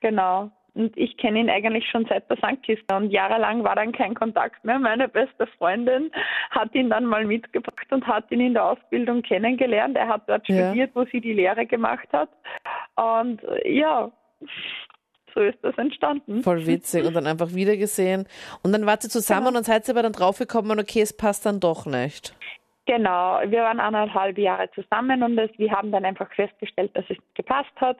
Genau. 0.00 0.50
Und 0.74 0.96
ich 0.96 1.16
kenne 1.16 1.40
ihn 1.40 1.50
eigentlich 1.50 1.88
schon 1.90 2.06
seit 2.08 2.28
der 2.30 2.36
Sandkiste 2.40 2.94
und 2.94 3.10
jahrelang 3.10 3.64
war 3.64 3.74
dann 3.76 3.92
kein 3.92 4.14
Kontakt 4.14 4.64
mehr. 4.64 4.78
Meine 4.78 5.08
beste 5.08 5.46
Freundin 5.58 6.10
hat 6.50 6.74
ihn 6.74 6.90
dann 6.90 7.06
mal 7.06 7.24
mitgebracht 7.24 7.86
und 7.90 8.06
hat 8.06 8.30
ihn 8.30 8.40
in 8.40 8.54
der 8.54 8.64
Ausbildung 8.64 9.22
kennengelernt. 9.22 9.96
Er 9.96 10.08
hat 10.08 10.28
dort 10.28 10.48
Ja. 10.48 10.66
studiert, 10.68 10.90
wo 10.94 11.04
sie 11.06 11.20
die 11.20 11.32
Lehre 11.34 11.66
gemacht 11.66 12.08
hat. 12.12 12.30
Und 12.96 13.40
ja, 13.64 14.10
so 15.34 15.40
ist 15.40 15.58
das 15.62 15.76
entstanden. 15.78 16.42
Voll 16.42 16.66
witzig 16.66 17.04
und 17.06 17.14
dann 17.14 17.26
einfach 17.26 17.54
wiedergesehen. 17.54 18.26
Und 18.62 18.72
dann 18.72 18.86
wart 18.86 19.04
ihr 19.04 19.10
zusammen 19.10 19.46
Genau. 19.46 19.58
und 19.58 19.64
seid 19.64 19.88
ihr 19.88 19.94
aber 19.94 20.02
dann 20.02 20.12
draufgekommen, 20.12 20.78
okay, 20.80 21.00
es 21.02 21.16
passt 21.16 21.46
dann 21.46 21.60
doch 21.60 21.86
nicht. 21.86 22.34
Genau, 22.86 23.40
wir 23.46 23.62
waren 23.62 23.78
anderthalb 23.78 24.36
Jahre 24.38 24.68
zusammen 24.74 25.22
und 25.22 25.38
es, 25.38 25.50
wir 25.58 25.70
haben 25.70 25.92
dann 25.92 26.04
einfach 26.04 26.32
festgestellt, 26.34 26.90
dass 26.94 27.04
es 27.08 27.16
gepasst 27.34 27.70
hat. 27.76 27.98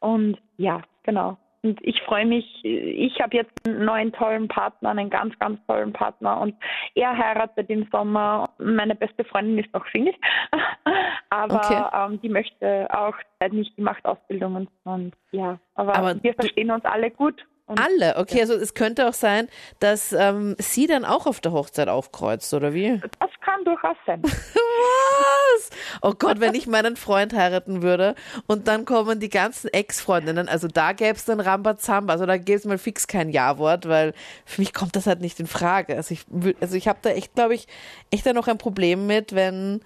Und 0.00 0.38
ja, 0.58 0.82
genau. 1.02 1.36
Und 1.62 1.78
ich 1.82 2.00
freue 2.02 2.24
mich, 2.24 2.44
ich 2.64 3.20
habe 3.20 3.36
jetzt 3.36 3.50
einen 3.66 3.84
neuen 3.84 4.12
tollen 4.12 4.46
Partner, 4.48 4.90
einen 4.90 5.10
ganz, 5.10 5.36
ganz 5.38 5.58
tollen 5.66 5.92
Partner 5.92 6.40
und 6.40 6.54
er 6.94 7.16
heiratet 7.16 7.68
im 7.68 7.88
Sommer. 7.90 8.48
Meine 8.58 8.94
beste 8.94 9.24
Freundin 9.24 9.58
ist 9.58 9.72
noch 9.74 9.84
Single, 9.90 10.14
aber 11.30 11.56
Okay. 11.56 11.84
ähm, 12.12 12.20
die 12.20 12.28
möchte 12.28 12.86
auch 12.90 13.14
nicht, 13.50 13.76
die 13.76 13.82
macht 13.82 14.04
Ausbildungen 14.04 14.68
und 14.84 15.14
ja, 15.32 15.58
aber, 15.74 15.94
Aber 15.96 16.22
wir 16.22 16.34
verstehen 16.34 16.70
uns 16.70 16.84
alle 16.84 17.10
gut. 17.10 17.44
Und 17.66 17.78
Alle, 17.78 18.16
okay, 18.16 18.40
also 18.40 18.54
es 18.54 18.72
könnte 18.72 19.06
auch 19.06 19.12
sein, 19.12 19.46
dass 19.78 20.14
ähm, 20.14 20.54
sie 20.58 20.86
dann 20.86 21.04
auch 21.04 21.26
auf 21.26 21.40
der 21.40 21.52
Hochzeit 21.52 21.88
aufkreuzt, 21.88 22.54
oder 22.54 22.72
wie? 22.72 22.98
das 23.18 23.30
kann 23.42 23.62
durchaus 23.64 23.96
sein. 24.06 24.22
Was? 25.58 25.70
Oh 26.02 26.12
Gott, 26.18 26.40
wenn 26.40 26.54
ich 26.54 26.66
meinen 26.66 26.96
Freund 26.96 27.32
heiraten 27.34 27.82
würde 27.82 28.14
und 28.46 28.68
dann 28.68 28.84
kommen 28.84 29.20
die 29.20 29.28
ganzen 29.28 29.68
Ex-Freundinnen, 29.68 30.48
also 30.48 30.68
da 30.68 30.92
gäbe 30.92 31.16
es 31.16 31.24
dann 31.24 31.40
Rambazamba, 31.40 32.12
also 32.12 32.26
da 32.26 32.36
gäbe 32.36 32.58
es 32.58 32.64
mal 32.64 32.78
fix 32.78 33.06
kein 33.06 33.30
Ja-Wort, 33.30 33.88
weil 33.88 34.14
für 34.44 34.60
mich 34.60 34.72
kommt 34.72 34.96
das 34.96 35.06
halt 35.06 35.20
nicht 35.20 35.40
in 35.40 35.46
Frage. 35.46 35.96
Also 35.96 36.14
ich, 36.14 36.24
also 36.60 36.76
ich 36.76 36.88
habe 36.88 36.98
da 37.02 37.10
echt, 37.10 37.34
glaube 37.34 37.54
ich, 37.54 37.66
echt 38.10 38.26
da 38.26 38.32
noch 38.32 38.48
ein 38.48 38.58
Problem 38.58 39.06
mit, 39.06 39.34
wenn, 39.34 39.80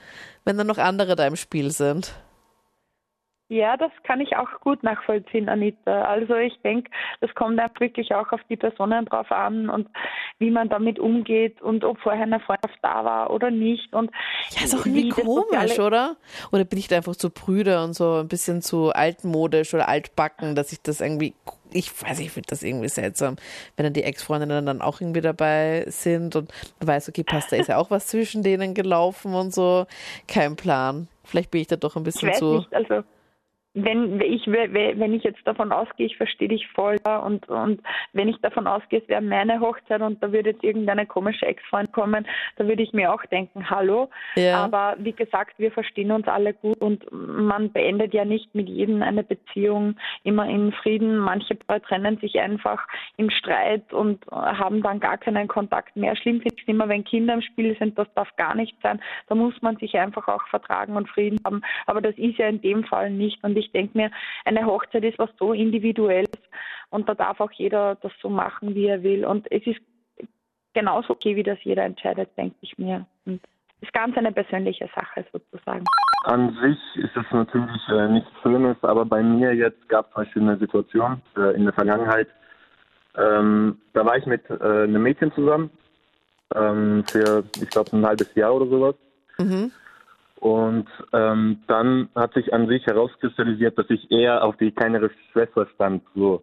wenn 0.44 0.58
dann 0.58 0.66
noch 0.66 0.78
andere 0.78 1.16
da 1.16 1.26
im 1.26 1.36
Spiel 1.36 1.70
sind. 1.70 2.14
Ja, 3.52 3.76
das 3.76 3.90
kann 4.04 4.22
ich 4.22 4.34
auch 4.34 4.48
gut 4.60 4.82
nachvollziehen, 4.82 5.50
Anita. 5.50 6.04
Also 6.04 6.36
ich 6.36 6.58
denke, 6.62 6.90
das 7.20 7.34
kommt 7.34 7.60
auch 7.60 7.68
wirklich 7.80 8.14
auch 8.14 8.32
auf 8.32 8.40
die 8.48 8.56
Personen 8.56 9.04
drauf 9.04 9.30
an 9.30 9.68
und 9.68 9.88
wie 10.38 10.50
man 10.50 10.70
damit 10.70 10.98
umgeht 10.98 11.60
und 11.60 11.84
ob 11.84 11.98
vorher 12.00 12.22
eine 12.22 12.40
Freundschaft 12.40 12.78
da 12.80 13.04
war 13.04 13.30
oder 13.30 13.50
nicht. 13.50 13.92
Und 13.92 14.10
ja, 14.52 14.64
ist 14.64 14.74
auch 14.74 14.86
irgendwie 14.86 15.10
komisch, 15.10 15.78
oder? 15.78 16.16
Oder 16.50 16.64
bin 16.64 16.78
ich 16.78 16.88
da 16.88 16.96
einfach 16.96 17.14
zu 17.14 17.28
prüde 17.28 17.84
und 17.84 17.92
so 17.92 18.20
ein 18.20 18.28
bisschen 18.28 18.62
zu 18.62 18.90
altmodisch 18.90 19.74
oder 19.74 19.86
altbacken, 19.86 20.54
dass 20.54 20.72
ich 20.72 20.80
das 20.80 21.02
irgendwie 21.02 21.34
ich 21.74 21.90
weiß, 22.02 22.20
ich 22.20 22.30
finde 22.30 22.48
das 22.48 22.62
irgendwie 22.62 22.88
seltsam, 22.88 23.36
wenn 23.76 23.84
dann 23.84 23.94
die 23.94 24.02
Ex-Freundinnen 24.02 24.64
dann 24.64 24.82
auch 24.82 25.00
irgendwie 25.00 25.22
dabei 25.22 25.84
sind 25.88 26.36
und 26.36 26.52
man 26.80 26.88
weiß, 26.88 27.08
okay, 27.10 27.22
passt, 27.22 27.50
da 27.52 27.56
ist 27.56 27.68
ja 27.68 27.78
auch 27.78 27.90
was 27.90 28.06
zwischen 28.08 28.42
denen 28.42 28.74
gelaufen 28.74 29.34
und 29.34 29.54
so. 29.54 29.86
Kein 30.28 30.56
Plan. 30.56 31.08
Vielleicht 31.24 31.50
bin 31.50 31.62
ich 31.62 31.68
da 31.68 31.76
doch 31.76 31.96
ein 31.96 32.02
bisschen 32.02 32.34
zu. 32.34 32.56
Nicht, 32.56 32.74
also 32.74 33.04
wenn 33.74 34.20
ich 34.20 34.46
wenn 34.46 35.14
ich 35.14 35.22
jetzt 35.22 35.46
davon 35.46 35.72
ausgehe, 35.72 36.06
ich 36.06 36.16
verstehe 36.16 36.48
dich 36.48 36.66
voll 36.68 36.96
und 37.24 37.48
und 37.48 37.80
wenn 38.12 38.28
ich 38.28 38.36
davon 38.40 38.66
ausgehe, 38.66 39.00
es 39.00 39.08
wäre 39.08 39.22
meine 39.22 39.60
Hochzeit 39.60 40.02
und 40.02 40.22
da 40.22 40.32
würde 40.32 40.50
jetzt 40.50 40.62
irgendeine 40.62 41.06
komische 41.06 41.46
Ex-Freund 41.46 41.92
kommen, 41.92 42.26
da 42.56 42.66
würde 42.66 42.82
ich 42.82 42.92
mir 42.92 43.12
auch 43.12 43.24
denken, 43.26 43.70
hallo. 43.70 44.10
Ja. 44.36 44.64
Aber 44.64 44.96
wie 44.98 45.12
gesagt, 45.12 45.58
wir 45.58 45.72
verstehen 45.72 46.12
uns 46.12 46.28
alle 46.28 46.52
gut 46.52 46.78
und 46.80 47.06
man 47.10 47.72
beendet 47.72 48.12
ja 48.12 48.24
nicht 48.24 48.54
mit 48.54 48.68
jedem 48.68 49.02
eine 49.02 49.22
Beziehung 49.22 49.96
immer 50.22 50.46
in 50.48 50.72
Frieden. 50.72 51.16
Manche 51.18 51.58
trennen 51.58 52.18
sich 52.18 52.38
einfach 52.38 52.86
im 53.16 53.30
Streit 53.30 53.92
und 53.92 54.24
haben 54.30 54.82
dann 54.82 55.00
gar 55.00 55.16
keinen 55.16 55.48
Kontakt 55.48 55.96
mehr. 55.96 56.14
Schlimm 56.16 56.40
finde 56.40 56.56
ich 56.56 56.62
es 56.62 56.68
immer, 56.68 56.88
wenn 56.88 57.04
Kinder 57.04 57.34
im 57.34 57.42
Spiel 57.42 57.76
sind, 57.78 57.98
das 57.98 58.08
darf 58.14 58.28
gar 58.36 58.54
nicht 58.54 58.76
sein. 58.82 59.00
Da 59.28 59.34
muss 59.34 59.54
man 59.62 59.76
sich 59.76 59.96
einfach 59.96 60.28
auch 60.28 60.46
vertragen 60.48 60.96
und 60.96 61.08
Frieden 61.08 61.40
haben. 61.44 61.62
Aber 61.86 62.02
das 62.02 62.16
ist 62.16 62.36
ja 62.36 62.48
in 62.48 62.60
dem 62.60 62.84
Fall 62.84 63.10
nicht 63.10 63.42
und 63.42 63.61
ich 63.62 63.72
denke 63.72 63.96
mir, 63.96 64.10
eine 64.44 64.66
Hochzeit 64.66 65.04
ist 65.04 65.18
was 65.18 65.30
so 65.38 65.52
Individuelles 65.52 66.30
und 66.90 67.08
da 67.08 67.14
darf 67.14 67.40
auch 67.40 67.52
jeder 67.52 67.96
das 67.96 68.12
so 68.20 68.28
machen, 68.28 68.74
wie 68.74 68.86
er 68.86 69.02
will. 69.02 69.24
Und 69.24 69.50
es 69.50 69.66
ist 69.66 69.80
genauso 70.74 71.14
okay, 71.14 71.36
wie 71.36 71.42
das 71.42 71.58
jeder 71.62 71.84
entscheidet, 71.84 72.36
denke 72.36 72.56
ich 72.60 72.76
mir. 72.78 73.06
Und 73.24 73.40
es 73.80 73.88
ist 73.88 73.92
ganz 73.92 74.16
eine 74.16 74.32
persönliche 74.32 74.88
Sache 74.94 75.24
sozusagen. 75.32 75.84
An 76.24 76.56
sich 76.62 77.04
ist 77.04 77.16
es 77.16 77.24
natürlich 77.32 77.88
äh, 77.88 78.08
nichts 78.08 78.30
Schönes, 78.42 78.76
aber 78.82 79.04
bei 79.04 79.22
mir 79.22 79.54
jetzt 79.54 79.88
gab 79.88 80.06
es 80.08 80.12
verschiedene 80.12 80.56
Situationen 80.58 81.20
äh, 81.36 81.54
in 81.56 81.64
der 81.64 81.72
Vergangenheit. 81.72 82.28
Ähm, 83.16 83.80
da 83.92 84.06
war 84.06 84.16
ich 84.16 84.26
mit 84.26 84.48
äh, 84.48 84.54
einem 84.54 85.02
Mädchen 85.02 85.32
zusammen 85.32 85.70
ähm, 86.54 87.04
für, 87.10 87.44
ich 87.60 87.68
glaube, 87.70 87.96
ein 87.96 88.06
halbes 88.06 88.32
Jahr 88.34 88.54
oder 88.54 88.66
sowas. 88.66 88.94
Mhm. 89.38 89.72
Und 90.42 90.88
ähm, 91.12 91.62
dann 91.68 92.08
hat 92.16 92.34
sich 92.34 92.52
an 92.52 92.66
sich 92.66 92.84
herauskristallisiert, 92.84 93.78
dass 93.78 93.88
ich 93.90 94.10
eher 94.10 94.42
auf 94.42 94.56
die 94.56 94.72
kleinere 94.72 95.08
Schwester 95.30 95.68
stand. 95.76 96.02
So. 96.16 96.42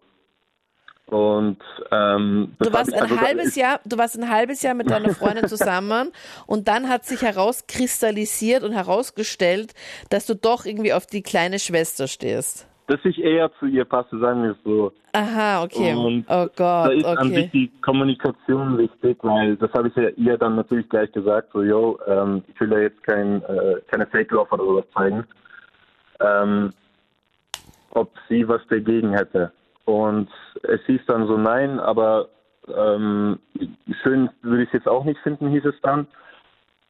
Und 1.08 1.58
ähm, 1.92 2.56
du 2.60 2.72
warst 2.72 2.94
ein 2.94 3.02
also 3.02 3.20
halbes 3.20 3.58
Jahr, 3.58 3.82
du 3.84 3.98
warst 3.98 4.18
ein 4.18 4.30
halbes 4.30 4.62
Jahr 4.62 4.74
mit 4.74 4.90
deiner 4.90 5.14
Freundin 5.14 5.48
zusammen 5.50 6.14
und 6.48 6.70
dann 6.70 6.88
hat 6.88 7.04
sich 7.04 7.24
herauskristallisiert 7.24 8.64
und 8.64 8.72
herausgestellt, 8.72 9.74
dass 10.10 10.26
du 10.26 10.34
doch 10.34 10.66
irgendwie 10.66 10.94
auf 10.94 11.06
die 11.06 11.22
kleine 11.22 11.60
Schwester 11.60 12.08
stehst 12.08 12.69
dass 12.90 13.06
ich 13.06 13.24
eher 13.24 13.52
zu 13.60 13.68
ihr 13.68 13.86
passe, 13.86 14.18
sagen 14.18 14.42
wir 14.42 14.52
es 14.52 14.58
so. 14.66 14.92
Aha, 15.14 15.64
okay. 15.64 15.94
Und 15.94 16.26
oh 16.28 16.48
Gott, 16.48 16.58
da 16.58 16.88
ist 16.88 17.06
okay. 17.06 17.18
an 17.18 17.34
sich 17.34 17.52
die 17.52 17.72
Kommunikation 17.82 18.80
wichtig, 18.80 19.18
weil 19.22 19.56
das 19.58 19.72
habe 19.74 19.90
ich 19.90 19.96
ja 19.96 20.10
ihr 20.18 20.38
dann 20.40 20.56
natürlich 20.56 20.90
gleich 20.90 21.12
gesagt, 21.12 21.50
so, 21.54 21.62
yo, 21.62 22.00
ähm, 22.08 22.44
ich 22.48 22.60
will 22.60 22.72
ja 22.72 22.80
jetzt 22.80 23.04
kein, 23.04 23.44
äh, 23.44 23.76
keine 23.92 24.08
Fake-Love 24.08 24.50
oder 24.52 24.64
sowas 24.64 24.86
zeigen, 24.96 25.24
ähm, 26.20 26.74
ob 27.92 28.12
sie 28.28 28.48
was 28.48 28.62
dagegen 28.70 29.14
hätte. 29.14 29.52
Und 29.86 30.30
es 30.64 30.82
hieß 30.88 31.02
dann 31.06 31.28
so, 31.28 31.38
nein, 31.38 31.80
aber 31.80 32.30
ähm, 32.76 33.38
schön 34.02 34.32
würde 34.42 34.64
ich 34.64 34.70
es 34.70 34.74
jetzt 34.74 34.88
auch 34.88 35.04
nicht 35.04 35.20
finden, 35.22 35.50
hieß 35.50 35.66
es 35.66 35.80
dann. 35.84 36.08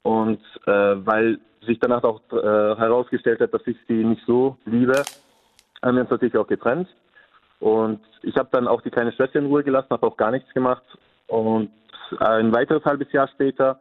Und 0.04 0.40
äh, 0.66 0.72
weil 1.06 1.40
sich 1.66 1.78
danach 1.80 2.04
auch 2.04 2.22
äh, 2.32 2.36
herausgestellt 2.78 3.42
hat, 3.42 3.54
dass 3.54 3.68
ich 3.68 3.76
sie 3.90 4.06
nicht 4.06 4.26
so 4.26 4.58
liebe, 4.66 5.04
haben 5.82 5.96
wir 5.96 6.02
uns 6.02 6.12
natürlich 6.12 6.38
auch 6.38 6.48
getrennt. 6.48 6.88
Und 7.60 8.00
ich 8.24 8.36
habe 8.38 8.50
dann 8.52 8.68
auch 8.68 8.82
die 8.82 8.90
kleine 8.90 9.12
Schwester 9.12 9.40
in 9.40 9.48
Ruhe 9.48 9.64
gelassen, 9.64 9.90
habe 9.92 10.08
auch 10.08 10.18
gar 10.18 10.32
nichts 10.32 10.54
gemacht. 10.54 10.84
Und 11.28 11.72
ein 12.20 12.54
weiteres 12.54 12.84
halbes 12.86 13.12
Jahr 13.12 13.28
später, 13.28 13.80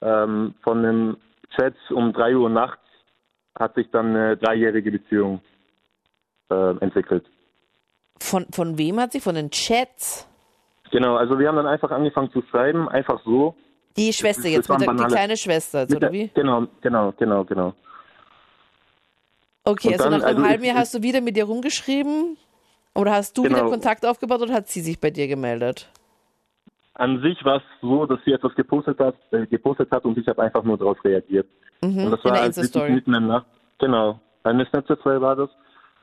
ähm, 0.00 0.54
von 0.62 0.78
einem 0.78 1.16
Chat 1.56 1.74
um 1.90 2.12
3 2.12 2.36
Uhr 2.36 2.50
nachts, 2.50 2.80
hat 3.58 3.74
sich 3.74 3.90
dann 3.90 4.16
eine 4.16 4.36
dreijährige 4.36 4.90
Beziehung 4.90 5.40
äh, 6.50 6.76
entwickelt. 6.78 7.24
Von, 8.18 8.46
von 8.50 8.78
wem 8.78 9.00
hat 9.00 9.12
sie? 9.12 9.20
Von 9.20 9.34
den 9.34 9.50
Chats? 9.50 10.28
Genau, 10.90 11.16
also 11.16 11.38
wir 11.38 11.48
haben 11.48 11.56
dann 11.56 11.66
einfach 11.66 11.90
angefangen 11.90 12.30
zu 12.30 12.42
schreiben, 12.42 12.88
einfach 12.88 13.20
so. 13.24 13.54
Die 13.96 14.12
Schwester 14.12 14.44
das, 14.44 14.52
jetzt, 14.52 14.70
das 14.70 14.78
mit 14.78 14.88
der, 14.88 14.94
die 14.94 15.12
kleine 15.12 15.36
Schwester, 15.36 15.82
oder 15.82 16.00
der, 16.00 16.12
wie? 16.12 16.30
Genau, 16.34 16.66
genau, 16.80 17.12
genau, 17.18 17.44
genau. 17.44 17.74
Okay, 19.64 19.92
also 19.92 20.04
dann, 20.04 20.20
nach 20.20 20.26
einem 20.26 20.38
also 20.38 20.48
halben 20.48 20.64
Jahr 20.64 20.76
hast 20.76 20.94
du 20.94 21.02
wieder 21.02 21.20
mit 21.20 21.36
ihr 21.36 21.44
rumgeschrieben? 21.44 22.36
Oder 22.94 23.12
hast 23.12 23.38
du 23.38 23.42
genau. 23.42 23.56
wieder 23.56 23.68
Kontakt 23.68 24.04
aufgebaut 24.04 24.42
oder 24.42 24.52
hat 24.52 24.68
sie 24.68 24.80
sich 24.80 25.00
bei 25.00 25.10
dir 25.10 25.28
gemeldet? 25.28 25.88
An 26.94 27.22
sich 27.22 27.42
war 27.44 27.56
es 27.56 27.62
so, 27.80 28.04
dass 28.04 28.18
sie 28.24 28.32
etwas 28.32 28.54
gepostet 28.54 28.98
hat, 28.98 29.14
äh, 29.30 29.46
gepostet 29.46 29.90
hat 29.90 30.04
und 30.04 30.18
ich 30.18 30.26
habe 30.26 30.42
einfach 30.42 30.62
nur 30.62 30.76
darauf 30.76 31.02
reagiert. 31.04 31.46
Mhm, 31.80 32.04
und 32.04 32.10
das 32.10 32.24
war 32.24 32.32
als 32.32 32.56
mitten 32.74 33.14
in 33.14 33.26
Nacht. 33.28 33.46
Genau, 33.78 34.20
eine 34.44 34.66
Snapchat 34.66 35.04
war 35.04 35.36
das. 35.36 35.50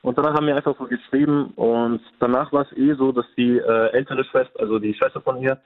Und 0.02 0.16
danach 0.16 0.34
haben 0.34 0.46
wir 0.46 0.56
einfach 0.56 0.76
so 0.78 0.84
geschrieben 0.84 1.52
und 1.56 2.00
danach 2.18 2.52
war 2.52 2.62
es 2.62 2.76
eh 2.76 2.94
so, 2.94 3.12
dass 3.12 3.26
die 3.36 3.58
äh, 3.58 3.92
ältere 3.92 4.24
Schwester, 4.24 4.58
also 4.58 4.78
die 4.78 4.94
Schwester 4.94 5.20
von 5.20 5.40
ihr, 5.42 5.60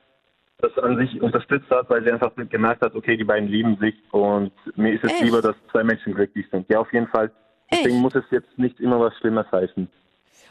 das 0.58 0.76
an 0.78 0.98
sich 0.98 1.20
unterstützt 1.22 1.70
hat, 1.70 1.88
weil 1.88 2.04
sie 2.04 2.10
einfach 2.10 2.32
gemerkt 2.36 2.82
hat, 2.82 2.94
okay, 2.94 3.16
die 3.16 3.24
beiden 3.24 3.48
lieben 3.48 3.76
sich 3.78 3.94
und 4.12 4.52
mir 4.76 4.94
ist 4.94 5.04
es 5.04 5.12
Echt? 5.12 5.22
lieber, 5.22 5.40
dass 5.40 5.54
zwei 5.70 5.84
Menschen 5.84 6.14
glücklich 6.14 6.46
sind. 6.50 6.68
Ja, 6.68 6.80
auf 6.80 6.92
jeden 6.92 7.08
Fall. 7.08 7.30
Deswegen 7.72 8.00
muss 8.00 8.14
es 8.14 8.24
jetzt 8.30 8.58
nicht 8.58 8.78
immer 8.80 9.00
was 9.00 9.14
Schlimmes 9.18 9.46
heißen. 9.50 9.88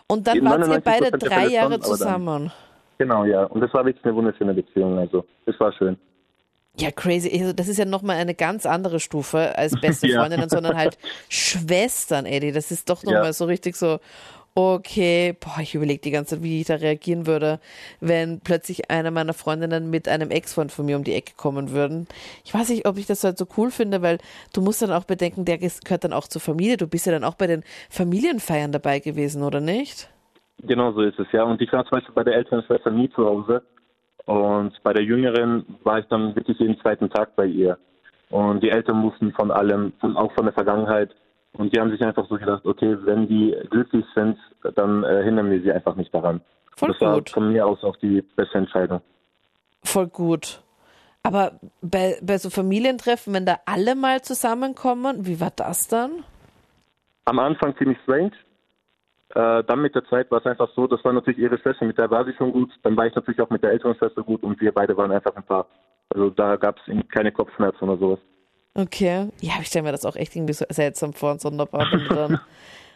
Und 0.08 0.28
dann 0.28 0.44
wart 0.44 0.68
ihr 0.68 0.80
beide 0.82 1.12
drei 1.12 1.48
Jahre 1.48 1.80
zusammen. 1.80 2.52
genau, 2.98 3.26
ja. 3.26 3.46
Und 3.46 3.62
das 3.62 3.74
war 3.74 3.86
wirklich 3.86 4.04
eine 4.04 4.16
wunderschöne 4.16 4.54
Beziehung. 4.54 4.98
Also, 4.98 5.26
es 5.46 5.60
war 5.60 5.72
schön. 5.74 5.98
Ja, 6.78 6.92
crazy. 6.92 7.30
Also, 7.32 7.54
das 7.54 7.68
ist 7.68 7.78
ja 7.78 7.86
nochmal 7.86 8.18
eine 8.18 8.34
ganz 8.34 8.66
andere 8.66 9.00
Stufe 9.00 9.58
als 9.58 9.74
beste 9.82 10.10
Freundinnen, 10.10 10.44
ja. 10.44 10.50
sondern 10.50 10.76
halt 10.76 10.98
Schwestern, 11.30 12.26
Eddie. 12.26 12.52
Das 12.52 12.72
ist 12.72 12.90
doch 12.90 13.04
nochmal 13.04 13.26
ja. 13.26 13.34
so 13.34 13.46
richtig 13.46 13.76
so, 13.76 14.00
okay, 14.56 15.36
boah, 15.40 15.62
ich 15.62 15.74
überlege 15.74 16.02
die 16.02 16.12
ganze 16.12 16.36
Zeit, 16.36 16.44
wie 16.44 16.62
ich 16.62 16.68
da 16.68 16.76
reagieren 16.76 17.26
würde, 17.26 17.60
wenn 18.00 18.40
plötzlich 18.40 18.92
eine 18.92 19.10
meiner 19.12 19.34
Freundinnen 19.34 19.90
mit 19.90 20.08
einem 20.08 20.30
Ex-Freund 20.30 20.72
von 20.72 20.86
mir 20.86 20.96
um 20.96 21.04
die 21.04 21.14
Ecke 21.14 21.34
kommen 21.36 21.72
würden. 21.72 22.08
Ich 22.46 22.54
weiß 22.54 22.70
nicht, 22.70 22.88
ob 22.88 22.98
ich 22.98 23.08
das 23.08 23.24
halt 23.24 23.38
so 23.38 23.48
cool 23.58 23.72
finde, 23.72 24.02
weil 24.02 24.20
du 24.54 24.62
musst 24.62 24.82
dann 24.82 24.92
auch 24.92 25.06
bedenken, 25.06 25.46
der 25.46 25.58
gehört 25.58 26.04
dann 26.04 26.14
auch 26.14 26.28
zur 26.28 26.42
Familie. 26.42 26.78
Du 26.78 26.88
bist 26.88 27.06
ja 27.06 27.12
dann 27.12 27.24
auch 27.24 27.36
bei 27.36 27.48
den 27.48 27.64
Familienfeiern 27.90 28.72
dabei 28.72 29.00
gewesen, 29.00 29.44
oder 29.44 29.60
nicht? 29.60 30.10
Genau 30.62 30.92
so 30.92 31.02
ist 31.02 31.20
es, 31.20 31.28
ja. 31.32 31.44
Und 31.44 31.62
ich 31.62 31.72
war 31.74 31.84
zum 31.86 31.98
Beispiel 31.98 32.14
bei 32.14 32.24
der 32.24 32.36
älteren 32.36 32.64
Schwester 32.64 32.92
nie 32.92 33.10
zu 33.10 33.26
Hause. 33.26 33.64
Und 34.26 34.72
bei 34.84 34.94
der 34.94 35.04
jüngeren 35.04 35.66
war 35.84 36.00
ich 36.00 36.06
dann 36.06 36.36
wirklich 36.36 36.58
jeden 36.60 36.80
zweiten 36.80 37.10
Tag 37.10 37.36
bei 37.36 37.46
ihr. 37.46 37.78
Und 38.30 38.64
die 38.64 38.70
Eltern 38.70 38.98
mussten 38.98 39.34
von 39.34 39.52
allem, 39.52 39.94
auch 40.02 40.32
von 40.34 40.46
der 40.46 40.54
Vergangenheit, 40.54 41.10
und 41.58 41.74
die 41.74 41.80
haben 41.80 41.92
sich 41.92 42.04
einfach 42.04 42.28
so 42.28 42.36
gedacht, 42.36 42.66
okay, 42.66 42.98
wenn 43.06 43.28
die 43.28 43.56
glücklich 43.70 44.06
sind, 44.16 44.38
dann 44.76 45.04
äh, 45.04 45.24
hindern 45.24 45.52
wir 45.52 45.62
sie 45.62 45.72
einfach 45.72 45.96
nicht 45.96 46.14
daran. 46.14 46.42
Voll 46.76 46.90
das 46.90 46.98
gut. 46.98 47.08
war 47.08 47.22
von 47.34 47.52
mir 47.52 47.66
aus 47.66 47.84
auch 47.84 47.96
die 47.98 48.22
beste 48.36 48.58
Entscheidung. 48.58 49.02
Voll 49.84 50.08
gut. 50.08 50.62
Aber 51.22 51.54
bei, 51.82 52.18
bei 52.22 52.38
so 52.38 52.50
Familientreffen, 52.50 53.34
wenn 53.34 53.46
da 53.46 53.60
alle 53.66 53.96
mal 53.96 54.22
zusammenkommen, 54.22 55.26
wie 55.26 55.40
war 55.40 55.52
das 55.56 55.88
dann? 55.88 56.24
Am 57.26 57.40
Anfang 57.40 57.76
ziemlich 57.78 57.98
strange. 58.04 58.32
Äh, 59.30 59.64
dann 59.64 59.82
mit 59.82 59.96
der 59.96 60.06
Zeit 60.06 60.30
war 60.32 60.40
es 60.40 60.46
einfach 60.46 60.70
so, 60.76 60.86
das 60.86 61.04
war 61.04 61.14
natürlich 61.14 61.40
ihre 61.40 61.58
Schwester, 61.58 61.86
mit 61.86 61.98
der 61.98 62.12
war 62.12 62.26
sie 62.26 62.34
schon 62.34 62.52
gut. 62.52 62.72
Dann 62.84 62.98
war 62.98 63.08
ich 63.08 63.16
natürlich 63.16 63.42
auch 63.42 63.50
mit 63.50 63.64
der 63.64 63.72
älteren 63.72 63.96
Schwester 63.96 64.24
gut 64.24 64.44
und 64.44 64.60
wir 64.60 64.72
beide 64.72 64.98
waren 64.98 65.12
einfach 65.12 65.36
ein 65.36 65.44
Paar. 65.44 65.68
Also 66.10 66.30
da 66.30 66.56
gab 66.58 66.78
es 66.78 67.10
keine 67.10 67.32
Kopfschmerzen 67.32 67.88
oder 67.88 67.98
sowas. 67.98 68.20
Okay. 68.76 69.28
Ja, 69.42 69.54
ich 69.62 69.68
stelle 69.68 69.84
mir 69.84 69.92
das 69.92 70.06
auch 70.06 70.16
echt 70.16 70.36
irgendwie 70.36 70.54
so 70.54 70.66
seltsam 70.70 71.14
vor 71.14 71.32
und 71.34 71.42
sonderbar, 71.42 71.88
wenn 71.92 72.00
du 72.06 72.16
dann 72.16 72.40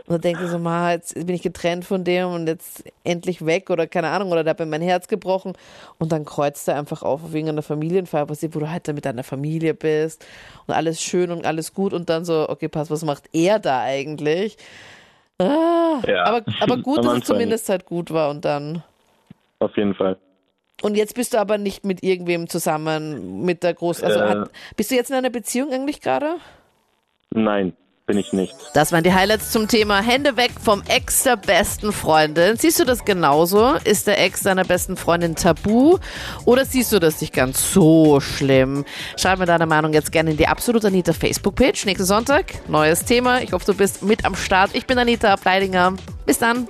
Und 0.08 0.14
dann 0.14 0.22
denkt 0.22 0.42
er 0.42 0.48
so, 0.48 0.58
ma, 0.58 0.92
jetzt 0.94 1.16
bin 1.16 1.36
ich 1.36 1.42
getrennt 1.42 1.84
von 1.84 2.06
dem 2.06 2.30
und 2.30 2.48
jetzt 2.48 2.86
endlich 3.04 3.46
weg 3.46 3.70
oder 3.70 3.88
keine 3.88 4.08
Ahnung, 4.08 4.32
oder 4.32 4.44
da 4.46 4.52
hat 4.52 4.60
mir 4.60 4.66
mein 4.66 4.82
Herz 4.82 5.08
gebrochen. 5.10 5.52
Und 6.00 6.14
dann 6.14 6.24
kreuzt 6.24 6.68
er 6.70 6.78
einfach 6.78 7.04
auf 7.04 7.34
wegen 7.34 7.50
einer 7.50 7.62
Familienfeier 7.62 8.26
passiert, 8.26 8.56
wo 8.56 8.60
du 8.60 8.70
halt 8.72 8.88
mit 8.88 9.04
deiner 9.04 9.24
Familie 9.24 9.74
bist 9.74 10.26
und 10.66 10.74
alles 10.74 11.02
schön 11.02 11.30
und 11.30 11.46
alles 11.46 11.74
gut 11.74 11.92
und 11.92 12.10
dann 12.10 12.24
so, 12.24 12.48
okay, 12.48 12.70
pass, 12.70 12.90
was 12.90 13.04
macht 13.04 13.26
er 13.34 13.60
da 13.60 13.82
eigentlich? 13.82 14.56
Ah, 15.40 16.02
Ja. 16.08 16.24
aber, 16.24 16.42
aber 16.62 16.78
gut, 16.82 17.04
dass 17.04 17.18
es 17.18 17.24
zumindest 17.26 17.68
halt 17.68 17.86
gut 17.86 18.10
war 18.12 18.30
und 18.30 18.46
dann. 18.46 18.84
Auf 19.60 19.76
jeden 19.76 19.94
Fall. 19.94 20.18
Und 20.82 20.96
jetzt 20.96 21.16
bist 21.16 21.34
du 21.34 21.40
aber 21.40 21.58
nicht 21.58 21.86
mit 21.86 22.04
irgendwem 22.04 22.48
zusammen, 22.50 23.44
mit 23.44 23.64
der 23.64 23.74
Groß... 23.74 24.04
Also 24.04 24.20
Äh. 24.20 24.28
hat, 24.30 24.52
bist 24.76 24.92
du 24.92 24.96
jetzt 24.96 25.10
in 25.10 25.16
einer 25.16 25.32
Beziehung 25.32 25.72
eigentlich 25.74 26.02
gerade? 26.02 26.36
Nein, 27.32 27.74
bin 28.06 28.18
ich 28.18 28.32
nicht. 28.32 28.56
Das 28.74 28.92
waren 28.92 29.04
die 29.04 29.12
Highlights 29.14 29.52
zum 29.52 29.68
Thema 29.68 30.02
Hände 30.02 30.38
weg 30.38 30.52
vom 30.64 30.84
Ex 30.88 31.24
der 31.24 31.36
besten 31.36 31.92
Freundin. 31.92 32.56
Siehst 32.58 32.80
du 32.80 32.86
das 32.86 33.04
genauso? 33.06 33.74
Ist 33.84 34.06
der 34.08 34.24
Ex 34.24 34.44
deiner 34.44 34.64
besten 34.64 34.96
Freundin 34.98 35.36
tabu? 35.36 35.98
Oder 36.46 36.64
siehst 36.64 36.92
du 36.94 37.00
das 37.00 37.20
nicht 37.22 37.34
ganz 37.34 37.74
so 37.74 38.20
schlimm? 38.20 38.86
Schreib 39.18 39.40
mir 39.40 39.46
deine 39.46 39.66
Meinung 39.66 39.94
jetzt 39.94 40.12
gerne 40.12 40.32
in 40.32 40.38
die 40.38 40.48
Absolut 40.48 40.86
Anita 40.86 41.12
Facebook-Page. 41.12 41.86
Nächsten 41.86 42.06
Sonntag, 42.06 42.46
neues 42.70 43.04
Thema. 43.04 43.42
Ich 43.42 43.52
hoffe, 43.52 43.66
du 43.66 43.74
bist 43.74 44.04
mit 44.04 44.26
am 44.26 44.36
Start. 44.36 44.72
Ich 44.74 44.86
bin 44.86 44.98
Anita 45.00 45.34
Ableidinger. 45.34 45.96
Bis 46.26 46.38
dann. 46.40 46.70